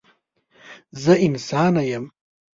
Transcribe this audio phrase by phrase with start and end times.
[1.01, 2.05] زه انسانه یم.